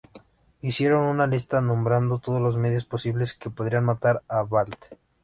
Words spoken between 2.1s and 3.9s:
todos los medios posibles que podrían